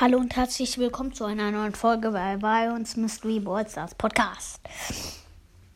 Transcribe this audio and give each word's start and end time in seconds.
Hallo 0.00 0.16
und 0.16 0.34
herzlich 0.34 0.78
willkommen 0.78 1.12
zu 1.12 1.26
einer 1.26 1.50
neuen 1.50 1.74
Folge 1.74 2.10
bei, 2.12 2.38
bei 2.38 2.72
uns 2.72 2.96
Mystery 2.96 3.38
Ballstars 3.38 3.94
Podcast. 3.94 4.58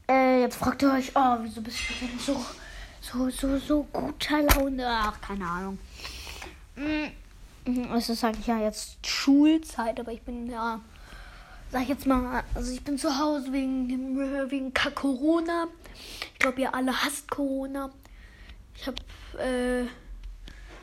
Äh, 0.09 0.41
jetzt 0.41 0.57
fragt 0.57 0.81
ihr 0.81 0.93
euch, 0.95 1.13
oh, 1.15 1.37
wieso 1.43 1.61
bist 1.61 1.77
du 1.91 2.07
denn 2.07 2.19
so, 2.19 2.43
so, 3.03 3.29
so, 3.29 3.59
so 3.59 3.87
guter 3.93 4.41
Laune? 4.41 4.87
Ach, 4.89 5.21
keine 5.21 5.47
Ahnung. 5.47 5.79
Mm, 6.75 7.93
Es 7.95 8.09
ist 8.09 8.25
eigentlich 8.25 8.47
ja 8.47 8.59
jetzt 8.61 9.07
Schulzeit, 9.07 10.01
aber 10.01 10.13
ich 10.13 10.23
bin 10.23 10.51
ja, 10.51 10.81
sag 11.71 11.83
ich 11.83 11.89
jetzt 11.89 12.07
mal, 12.07 12.45
also 12.55 12.73
ich 12.73 12.83
bin 12.83 12.97
zu 12.97 13.19
Hause 13.19 13.53
wegen, 13.53 14.17
wegen 14.51 14.73
Corona. 14.95 15.67
Ich 16.33 16.39
glaube, 16.39 16.63
ihr 16.63 16.75
alle 16.75 16.99
hasst 17.05 17.31
Corona. 17.31 17.91
Ich 18.75 18.87
habe, 18.87 18.97
äh, 19.39 19.85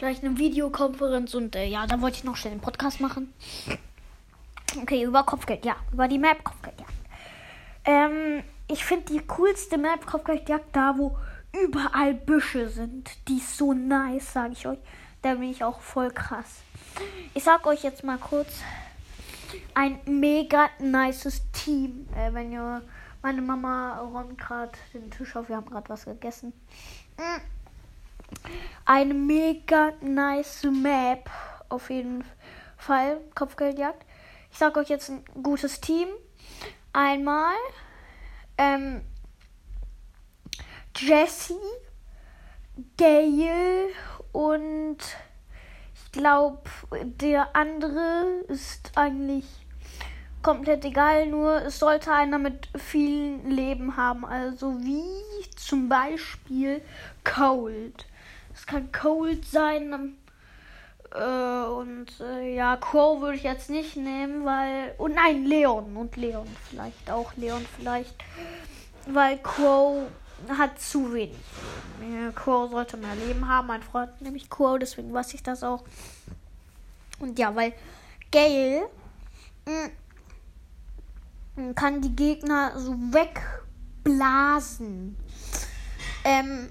gleich 0.02 0.24
eine 0.24 0.36
Videokonferenz 0.40 1.36
und 1.36 1.56
äh, 1.56 1.68
ja, 1.68 1.86
da 1.86 2.02
wollte 2.02 2.18
ich 2.18 2.24
noch 2.24 2.36
schnell 2.36 2.54
einen 2.54 2.62
Podcast 2.62 3.00
machen. 3.02 3.32
Okay, 4.82 5.04
über 5.04 5.24
Kopfgeld, 5.24 5.64
ja, 5.64 5.76
über 5.94 6.08
die 6.08 6.18
Map 6.18 6.44
Kopfgeldjagd. 6.44 6.92
Ähm, 7.86 8.44
ich 8.68 8.84
finde 8.84 9.14
die 9.14 9.20
coolste 9.20 9.78
Map 9.78 10.08
Kopfgeldjagd 10.08 10.76
da, 10.76 10.96
wo 10.98 11.16
überall 11.54 12.16
Büsche 12.16 12.68
sind. 12.70 13.12
Die 13.28 13.38
ist 13.38 13.56
so 13.56 13.74
nice, 13.74 14.34
sage 14.34 14.54
ich 14.54 14.66
euch. 14.66 14.80
Da 15.22 15.36
bin 15.36 15.52
ich 15.52 15.64
auch 15.64 15.82
voll 15.82 16.10
krass. 16.10 16.64
Ich 17.36 17.44
sag 17.44 17.68
euch 17.68 17.84
jetzt 17.84 18.04
mal 18.04 18.18
kurz 18.18 18.62
ein 19.76 20.00
mega 20.06 20.68
nices 20.80 21.44
Team. 21.52 22.08
Äh, 22.16 22.34
wenn 22.34 22.52
ihr 22.52 22.82
meine 23.22 23.44
Mama 23.44 24.00
räumt 24.00 24.40
gerade 24.40 24.72
den 24.96 25.12
Tisch 25.12 25.36
auf, 25.36 25.48
wir 25.48 25.58
haben 25.58 25.70
gerade 25.70 25.90
was 25.90 26.06
gegessen. 26.06 26.54
Mm 27.20 27.61
eine 28.86 29.14
mega 29.14 29.94
nice 30.02 30.64
Map. 30.64 31.30
Auf 31.70 31.90
jeden 31.90 32.24
Fall. 32.78 33.22
Kopfgeldjagd. 33.36 34.06
Ich 34.52 34.58
sag 34.58 34.76
euch 34.78 34.90
jetzt 34.90 35.10
ein 35.10 35.24
gutes 35.42 35.80
Team. 35.80 36.08
Einmal 36.94 37.56
ähm, 38.58 39.02
Jesse, 40.96 41.56
Gail 42.98 43.88
und 44.34 44.98
ich 45.96 46.12
glaube, 46.12 46.62
der 47.04 47.56
andere 47.56 48.44
ist 48.50 48.92
eigentlich 48.96 49.46
komplett 50.44 50.84
egal, 50.86 51.28
nur 51.28 51.62
es 51.64 51.80
sollte 51.80 52.12
einer 52.12 52.40
mit 52.40 52.70
vielen 52.76 53.50
Leben 53.50 53.96
haben. 53.96 54.26
Also 54.26 54.80
wie 54.82 55.50
zum 55.56 55.88
Beispiel 55.88 56.82
Cold. 57.24 58.06
Es 58.54 58.66
kann 58.66 58.92
Cold 58.92 59.46
sein. 59.46 59.94
ähm, 59.94 60.18
Äh, 61.14 61.66
und 61.66 62.08
äh, 62.22 62.56
ja, 62.56 62.78
Crow 62.78 63.20
würde 63.22 63.36
ich 63.36 63.44
jetzt 63.44 63.70
nicht 63.70 63.98
nehmen, 63.98 64.46
weil. 64.46 64.96
Und 64.98 65.16
nein, 65.16 65.44
Leon. 65.46 65.96
Und 65.98 66.16
Leon 66.16 66.48
vielleicht. 66.70 67.12
Auch 67.12 67.34
Leon 67.36 67.66
vielleicht. 67.78 68.16
Weil 69.08 69.38
Crow 69.40 70.08
hat 70.50 70.80
zu 70.80 71.14
wenig. 71.14 71.36
Crow 72.36 72.70
sollte 72.72 72.98
mehr 72.98 73.16
Leben 73.16 73.48
haben. 73.48 73.68
Mein 73.68 73.84
Freund 73.84 74.22
nämlich 74.22 74.50
Crow, 74.50 74.80
deswegen 74.80 75.14
weiß 75.14 75.34
ich 75.34 75.44
das 75.44 75.64
auch. 75.64 75.84
Und 77.20 77.38
ja, 77.38 77.56
weil 77.56 77.74
Gale 78.32 78.90
mh, 79.66 79.90
kann 81.76 82.02
die 82.02 82.16
Gegner 82.16 82.80
so 82.80 82.96
wegblasen. 84.04 85.16
Ähm, 86.24 86.70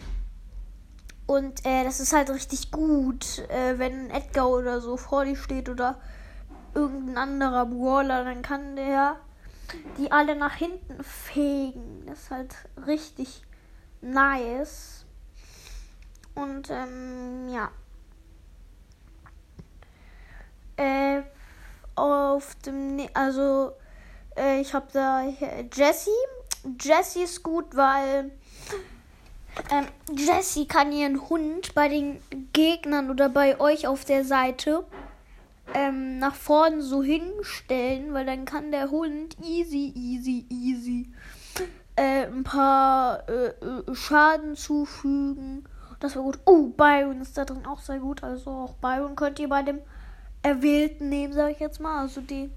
und 1.30 1.64
äh, 1.64 1.84
das 1.84 2.00
ist 2.00 2.12
halt 2.12 2.28
richtig 2.28 2.72
gut, 2.72 3.38
äh, 3.50 3.78
wenn 3.78 4.10
Edgar 4.10 4.48
oder 4.48 4.80
so 4.80 4.96
vor 4.96 5.24
dir 5.24 5.36
steht 5.36 5.68
oder 5.68 6.00
irgendein 6.74 7.18
anderer 7.18 7.66
Brawler, 7.66 8.24
dann 8.24 8.42
kann 8.42 8.74
der 8.74 9.14
die 9.96 10.10
alle 10.10 10.34
nach 10.34 10.54
hinten 10.54 11.04
fegen. 11.04 12.02
Das 12.06 12.22
ist 12.22 12.30
halt 12.32 12.56
richtig 12.84 13.44
nice. 14.00 15.06
Und 16.34 16.68
ähm, 16.68 17.48
ja. 17.48 17.70
Äh, 20.78 21.22
auf 21.94 22.56
dem, 22.66 22.96
ne 22.96 23.08
also 23.14 23.74
äh, 24.36 24.60
ich 24.60 24.74
habe 24.74 24.88
da 24.92 25.20
hier 25.20 25.64
Jessie. 25.72 26.10
Jessie 26.80 27.22
ist 27.22 27.44
gut, 27.44 27.76
weil 27.76 28.32
ähm, 29.70 29.86
Jessie 30.16 30.66
kann 30.66 30.92
ihren 30.92 31.28
Hund 31.28 31.74
bei 31.74 31.88
den 31.88 32.20
Gegnern 32.52 33.10
oder 33.10 33.28
bei 33.28 33.60
euch 33.60 33.86
auf 33.86 34.04
der 34.04 34.24
Seite 34.24 34.84
ähm, 35.74 36.18
nach 36.18 36.34
vorne 36.34 36.82
so 36.82 37.02
hinstellen, 37.02 38.12
weil 38.12 38.26
dann 38.26 38.44
kann 38.44 38.72
der 38.72 38.90
Hund 38.90 39.36
easy, 39.42 39.92
easy, 39.94 40.46
easy 40.48 41.10
äh, 42.00 42.26
ein 42.26 42.44
paar 42.44 43.28
äh, 43.28 43.48
äh, 43.48 43.94
Schaden 43.94 44.56
zufügen. 44.56 45.64
Das 46.00 46.16
war 46.16 46.22
gut. 46.22 46.38
Oh, 46.46 46.68
Byron 46.68 47.20
ist 47.20 47.36
da 47.36 47.44
drin 47.44 47.66
auch 47.66 47.80
sehr 47.80 47.98
gut. 47.98 48.22
Also 48.22 48.50
auch 48.50 48.74
Byron 48.74 49.16
könnt 49.16 49.38
ihr 49.38 49.48
bei 49.48 49.62
dem 49.62 49.80
Erwählten 50.42 51.10
nehmen, 51.10 51.34
sage 51.34 51.52
ich 51.52 51.60
jetzt 51.60 51.80
mal. 51.80 52.00
Also 52.00 52.22
die 52.22 52.50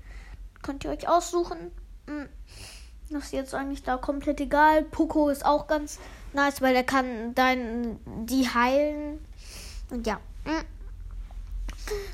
könnt 0.61 0.85
ihr 0.85 0.91
euch 0.91 1.09
aussuchen. 1.09 1.71
Hm. 2.07 2.29
Das 3.09 3.25
ist 3.25 3.33
jetzt 3.33 3.53
eigentlich 3.53 3.83
da 3.83 3.97
komplett 3.97 4.39
egal. 4.41 4.83
Poco 4.83 5.29
ist 5.29 5.45
auch 5.45 5.67
ganz 5.67 5.99
nice, 6.33 6.61
weil 6.61 6.75
er 6.75 6.83
kann 6.83 7.35
dann 7.35 7.99
die 8.25 8.47
heilen. 8.47 9.19
Und 9.89 10.07
ja. 10.07 10.19
Mm. 10.45 10.65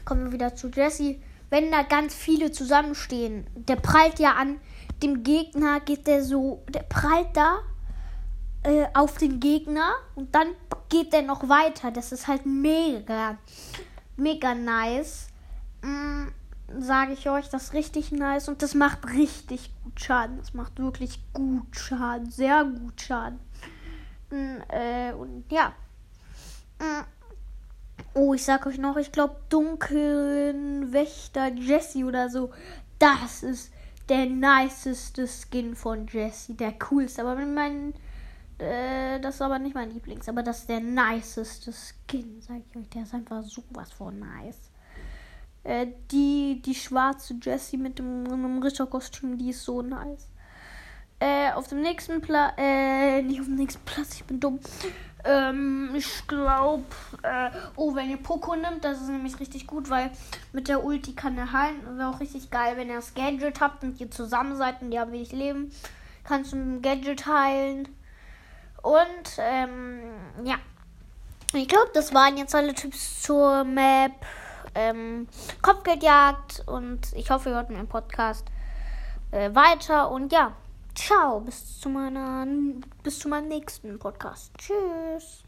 Kommen 0.03 0.25
wir 0.25 0.31
wieder 0.31 0.55
zu 0.55 0.69
Jesse. 0.69 1.17
Wenn 1.49 1.71
da 1.71 1.83
ganz 1.83 2.13
viele 2.13 2.51
zusammenstehen, 2.51 3.47
der 3.55 3.77
prallt 3.77 4.19
ja 4.19 4.33
an 4.33 4.59
dem 5.01 5.23
Gegner, 5.23 5.79
geht 5.79 6.07
der 6.07 6.23
so, 6.23 6.63
der 6.69 6.83
prallt 6.83 7.35
da 7.35 7.59
äh, 8.63 8.85
auf 8.93 9.17
den 9.17 9.39
Gegner 9.39 9.93
und 10.15 10.35
dann 10.35 10.49
geht 10.89 11.13
der 11.13 11.21
noch 11.21 11.47
weiter. 11.47 11.91
Das 11.91 12.11
ist 12.11 12.27
halt 12.27 12.45
mega, 12.45 13.37
mega 14.17 14.53
nice. 14.53 15.27
Mm, 15.81 16.27
Sage 16.77 17.13
ich 17.13 17.29
euch, 17.29 17.49
das 17.49 17.65
ist 17.65 17.73
richtig 17.73 18.11
nice 18.11 18.47
und 18.47 18.61
das 18.61 18.75
macht 18.75 19.07
richtig 19.07 19.71
gut 19.83 19.99
Schaden. 19.99 20.37
Das 20.37 20.53
macht 20.53 20.79
wirklich 20.79 21.19
gut 21.33 21.75
Schaden, 21.75 22.29
sehr 22.29 22.63
gut 22.63 23.01
Schaden. 23.01 23.39
Mm, 24.29 24.57
äh, 24.69 25.13
und 25.13 25.45
ja. 25.51 25.73
Mm. 26.79 27.03
Oh, 28.13 28.33
ich 28.33 28.43
sag 28.43 28.65
euch 28.65 28.77
noch, 28.77 28.97
ich 28.97 29.11
glaube, 29.11 29.35
dunklen 29.49 30.93
Wächter 30.93 31.51
Jesse 31.53 32.05
oder 32.05 32.29
so. 32.29 32.51
Das 32.97 33.43
ist 33.43 33.71
der 34.07 34.25
niceste 34.25 35.27
Skin 35.27 35.75
von 35.75 36.07
Jesse. 36.07 36.53
Der 36.53 36.73
coolste. 36.73 37.21
Aber 37.21 37.37
wenn 37.37 37.53
mein. 37.53 37.93
Äh, 38.57 39.19
das 39.21 39.35
ist 39.35 39.41
aber 39.41 39.59
nicht 39.59 39.75
mein 39.75 39.91
Lieblings. 39.91 40.27
Aber 40.27 40.43
das 40.43 40.59
ist 40.59 40.69
der 40.69 40.81
niceste 40.81 41.71
Skin, 41.71 42.41
sag 42.41 42.61
ich 42.69 42.75
euch. 42.75 42.89
Der 42.89 43.03
ist 43.03 43.13
einfach 43.13 43.43
sowas 43.43 43.91
von 43.91 44.19
nice. 44.19 44.69
Äh, 45.69 45.85
die, 46.11 46.63
die 46.65 46.73
schwarze 46.73 47.35
Jessie 47.39 47.77
mit 47.77 47.99
dem, 47.99 48.25
einem 48.25 48.59
Ritterkostüm, 48.63 49.37
die 49.37 49.51
ist 49.51 49.63
so 49.63 49.83
nice. 49.83 50.27
Äh, 51.19 51.51
auf 51.51 51.67
dem 51.67 51.81
nächsten 51.81 52.21
Platz, 52.21 52.53
äh, 52.57 53.21
nicht 53.21 53.39
auf 53.39 53.45
dem 53.45 53.57
nächsten 53.57 53.85
Platz, 53.85 54.15
ich 54.15 54.23
bin 54.23 54.39
dumm. 54.39 54.59
Ähm, 55.23 55.91
ich 55.93 56.25
glaube, 56.25 56.85
äh, 57.21 57.51
oh, 57.75 57.93
wenn 57.93 58.09
ihr 58.09 58.17
Poco 58.17 58.55
nimmt, 58.55 58.83
das 58.83 58.99
ist 58.99 59.09
nämlich 59.09 59.39
richtig 59.39 59.67
gut, 59.67 59.91
weil 59.91 60.09
mit 60.53 60.69
der 60.69 60.83
Ulti 60.83 61.13
kann 61.13 61.37
er 61.37 61.51
heilen. 61.51 61.81
Ist 61.81 62.01
auch 62.01 62.19
richtig 62.19 62.49
geil, 62.49 62.75
wenn 62.75 62.89
ihr 62.89 62.95
das 62.95 63.13
Gadget 63.13 63.61
habt 63.61 63.83
und 63.83 64.01
ihr 64.01 64.09
zusammen 64.09 64.55
seid 64.55 64.81
und 64.81 64.91
ihr 64.91 65.01
habt 65.01 65.11
wenig 65.11 65.33
Leben, 65.33 65.71
kannst 66.23 66.51
du 66.51 66.55
mit 66.55 66.65
dem 66.65 66.81
Gadget 66.81 67.27
heilen. 67.27 67.89
Und, 68.81 69.37
ähm, 69.37 69.99
ja. 70.43 70.55
Ich 71.53 71.67
glaube, 71.67 71.91
das 71.93 72.11
waren 72.11 72.37
jetzt 72.37 72.55
alle 72.55 72.73
Tipps 72.73 73.21
zur 73.21 73.63
Map, 73.65 74.13
ähm, 74.75 75.27
Kopfgeldjagd 75.61 76.63
und 76.67 77.13
ich 77.13 77.29
hoffe, 77.29 77.49
ihr 77.49 77.55
hört 77.55 77.69
im 77.69 77.87
Podcast 77.87 78.47
äh, 79.31 79.53
weiter 79.53 80.11
und 80.11 80.31
ja. 80.31 80.53
Ciao, 80.95 81.39
bis 81.39 81.79
zu 81.79 81.87
meiner 81.87 82.45
bis 83.03 83.19
zu 83.19 83.29
meinem 83.29 83.47
nächsten 83.47 83.99
Podcast. 83.99 84.51
Tschüss. 84.57 85.43